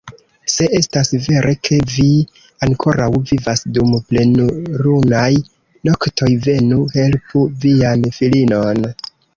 Se 0.51 0.65
estas 0.77 1.11
vere 1.25 1.51
ke 1.69 1.77
vi 1.97 2.05
ankoraŭ 2.69 3.11
vivas 3.33 3.63
dum 3.77 3.93
plenlunaj 4.09 5.29
noktoj, 5.93 6.33
venu, 6.49 6.83
helpu 6.99 7.49
vian 7.67 8.11
filinon! 8.21 8.87